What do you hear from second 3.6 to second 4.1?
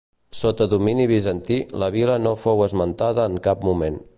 moment.